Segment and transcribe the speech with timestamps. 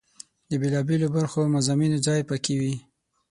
[0.49, 2.73] د بېلا بېلو برخو او مضامینو ځای په کې وي.